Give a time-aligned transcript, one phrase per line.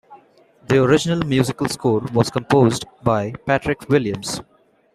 [0.67, 4.41] The original musical score was composed by Patrick Williams.